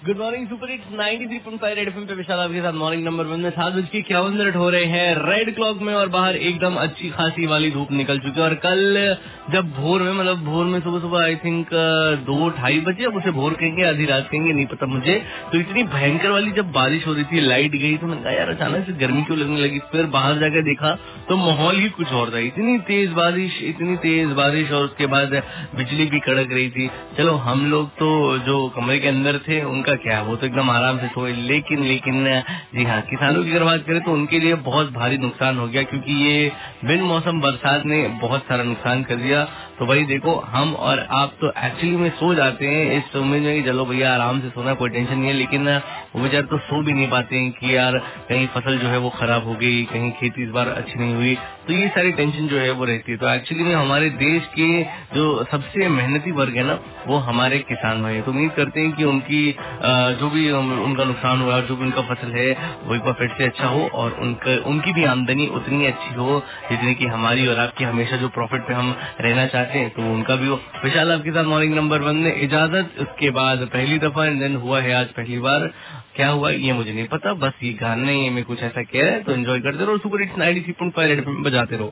Good 0.00 0.18
morning 0.18 0.46
super 0.48 0.70
hits 0.70 0.84
93.5 0.90 1.74
red 1.76 1.88
FM 1.88 2.04
पे 2.06 2.14
विशाल 2.14 2.38
आपके 2.38 2.60
साथ 2.60 2.72
मॉर्निंग 2.72 3.04
नंबर 3.04 3.24
वन 3.24 3.40
में। 3.40 3.48
सात 3.50 3.72
बज 3.72 3.88
के 3.88 3.98
इक्यावन 3.98 4.32
मिनट 4.32 4.54
हो 4.56 4.68
रहे 4.70 4.84
हैं। 4.84 5.08
रेड 5.20 5.54
क्लॉक 5.54 5.80
में 5.82 5.92
और 5.94 6.08
बाहर 6.08 6.36
एकदम 6.36 6.74
अच्छी 6.74 7.10
खासी 7.10 7.46
वाली 7.46 7.70
धूप 7.70 7.90
निकल 7.92 8.18
चुकी 8.18 8.40
है। 8.40 8.46
और 8.46 8.54
कल, 8.54 9.16
जब 9.50 9.70
भोर 9.72 10.02
में 10.02 10.12
मतलब 10.12 10.44
भोर 10.44 10.64
में 10.64 10.80
सुबह 10.80 11.00
सुबह 11.00 11.24
आई 11.24 11.36
थिंक 11.36 11.68
दो 12.26 12.48
ढाई 12.50 12.80
बजे, 12.80 13.04
अब 13.04 13.16
उसे 13.16 13.30
भोर 13.30 13.54
कहेंगे, 13.54 13.84
आधी 13.84 14.06
रात 14.06 14.28
कहेंगे, 14.30 14.52
नहीं 14.52 14.66
पता 14.66 14.86
मुझे। 14.86 15.20
तो 15.52 15.58
इतनी 15.58 15.82
भयंकर 15.90 16.30
वाली 16.30 16.50
जब 16.52 16.72
बारिश 16.72 17.06
हो 17.06 17.12
रही 17.12 17.24
थी 17.24 17.40
लाइट 17.40 17.72
गई 17.72 17.96
तो 17.96 18.06
मैंने 18.06 18.22
कहा, 18.22 18.32
यार, 18.32 18.48
अचानक 18.48 18.86
से 18.86 18.92
गर्मी 18.92 19.22
क्यों 19.22 19.38
लगने 19.38 19.60
लगी? 19.60 19.78
फिर 19.92 20.06
बाहर 20.08 20.38
जाकर 20.38 20.62
देखा 20.62 20.96
तो 21.30 21.36
माहौल 21.36 21.76
ही 21.80 21.88
कुछ 21.88 22.12
और 22.12 22.30
था। 22.34 22.38
इतनी 22.38 22.78
तेज 22.78 23.10
बारिश, 23.10 23.58
इतनी 23.62 23.96
तेज 23.96 24.28
बारिश 24.28 24.70
और 24.70 24.84
उसके 24.84 25.06
बाद 25.06 25.34
बिजली 25.76 26.06
भी 26.06 26.20
कड़क 26.20 26.48
रही 26.52 26.70
थी। 26.70 26.88
चलो, 27.18 27.34
हम 27.38 27.64
लोग 27.70 27.88
तो 27.90 28.38
जो 28.38 28.56
कमरे 28.68 28.98
के 28.98 29.08
अंदर 29.08 29.38
थे, 29.38 29.60
उनका 29.64 29.94
क्या 29.96 30.20
वो 30.22 30.36
तो 30.36 30.46
एकदम 30.46 30.70
आराम 30.70 30.98
से 30.98 31.08
सोए। 31.08 31.32
लेकिन 31.32 31.84
लेकिन, 31.84 32.24
जी 32.74 32.84
हाँ 32.84 33.00
किसानों 33.02 33.44
की 33.44 33.50
अगर 33.50 33.64
बात 33.64 33.84
करें 33.86 34.00
तो 34.00 34.12
उनके 34.12 34.38
लिए 34.38 34.54
बहुत 34.66 34.92
भारी 34.92 35.18
नुकसान 35.18 35.58
हो 35.58 35.66
गया, 35.68 35.82
क्योंकि 35.82 36.12
ये 36.24 36.52
बिन 36.84 37.02
मौसम 37.02 37.40
बरसात 37.40 37.86
ने 37.86 38.02
बहुत 38.20 38.42
सारा 38.42 38.64
नुकसान 38.64 39.02
कर 39.02 39.16
दिया। 39.16 39.48
तो 39.80 39.86
भाई 39.86 40.02
देखो, 40.04 40.32
हम 40.46 40.74
और 40.76 41.00
आप 41.10 41.36
तो 41.40 41.48
एक्चुअली 41.58 41.96
में 41.96 42.10
सो 42.16 42.34
जाते 42.34 42.66
हैं। 42.66 42.96
इस 42.96 43.14
उम्मीद 43.16 43.42
में 43.42 43.54
कि 43.54 43.62
चलो 43.68 43.84
भैया 43.86 44.12
आराम 44.14 44.40
से 44.40 44.48
सोना, 44.48 44.72
कोई 44.74 44.90
टेंशन 44.90 45.14
नहीं 45.14 45.28
है, 45.28 45.32
लेकिन 45.34 45.68
वो 46.14 46.22
बेचारे 46.22 46.46
तो 46.46 46.58
सो 46.58 46.80
भी 46.82 46.92
नहीं 46.92 47.06
पाते 47.10 47.36
हैं 47.36 47.50
कि 47.52 47.76
यार 47.76 47.96
कहीं 48.28 48.46
फ़सल 48.54 48.76
जो 48.78 48.88
है 48.88 48.98
वो 48.98 49.10
खराब 49.10 49.46
हो 49.46 49.54
गई, 49.54 49.82
कहीं 49.92 50.10
खेती 50.12 50.42
इस 50.42 50.50
बार 50.50 50.68
अच्छी 50.68 50.98
नहीं 50.98 51.14
हुई। 51.14 51.34
तो 51.66 51.72
ये 51.72 51.88
सारी 51.88 52.12
टेंशन 52.12 52.46
जो 52.48 52.58
है 52.58 52.70
वो 52.72 52.84
रहती 52.84 53.12
है। 53.12 53.18
तो 53.18 53.28
एक्चुअली 53.28 53.64
में 53.64 53.74
हमारे 53.74 54.10
देश 54.20 54.46
के 54.54 54.68
जो 55.14 55.24
सबसे 55.44 55.88
मेहनती 55.88 56.32
वर्ग 56.32 56.56
है 56.56 56.64
ना, 56.66 56.78
वो 57.06 57.18
हमारे 57.28 57.58
किसान 57.68 58.02
भाई 58.02 58.20
तो 58.20 58.30
उम्मीद 58.30 58.50
करते 58.56 58.80
हैं 58.80 58.92
कि 58.92 59.04
उनकी 59.04 59.40
जो 60.20 60.30
भी 60.30 60.50
उनका 60.52 61.04
नुकसान 61.04 61.40
हुआ, 61.42 61.60
जो 61.62 61.76
भी 61.76 61.84
उनका 61.84 62.02
फ़सल 62.10 62.32
है, 62.32 62.50
वो 62.84 62.94
एक 62.94 63.02
बार 63.02 63.14
फिर 63.14 63.34
से 63.38 63.44
अच्छा 63.44 63.66
हो 63.68 63.88
और 63.94 64.18
उनका, 64.20 64.58
उनकी 64.70 64.92
भी 64.92 65.04
आमदनी 65.06 65.46
उतनी 65.54 65.84
अच्छी 65.86 66.14
हो 66.14 66.42
जितनी 66.70 66.94
की 66.94 67.06
हमारी 67.08 67.46
और 67.46 67.58
आपकी। 67.60 67.84
हमेशा 67.86 68.16
जो 68.16 68.28
प्रॉफिट 68.30 68.66
पे 68.68 68.74
हम 68.74 68.94
रहना 69.20 69.46
चाहते 69.48 69.69
हैं 69.70 69.88
तो 69.90 70.02
उनका 70.12 70.36
भी 70.36 70.46
हो 70.46 70.60
विशाल 70.84 71.12
आपके 71.12 71.30
साथ 71.30 71.44
मॉर्निंग 71.46 71.74
नंबर 71.74 72.02
वन 72.02 72.16
ने 72.18 72.30
इजाज़त, 72.42 72.98
उसके 73.00 73.30
बाद 73.30 73.68
पहली 73.72 73.98
दफ़ा 73.98 74.24
एंड 74.26 74.40
देन 74.40 74.56
हुआ 74.56 74.80
है 74.80 74.94
आज 74.94 75.06
पहली 75.12 75.38
बार। 75.38 75.70
क्या 76.14 76.28
हुआ, 76.28 76.50
ये 76.50 76.72
मुझे 76.72 76.92
नहीं 76.92 77.06
पता, 77.08 77.32
बस 77.34 77.52
ये 77.62 77.72
गाने 77.74 78.14
में 78.30 78.42
कुछ 78.44 78.62
ऐसा 78.62 78.82
कह 78.82 79.00
रहे 79.00 79.10
हैं 79.10 79.22
तो 79.24 79.32
एंजॉय 79.32 79.60
करते 79.60 79.84
रहो, 79.84 79.98
सुपर 79.98 80.22
इट्स 80.22 80.38
नाइनटी 80.38 80.60
सी 80.60 80.72
पॉइंट 80.72 80.94
फाइव 80.94 81.42
बजाते 81.44 81.76
रहो। 81.76 81.88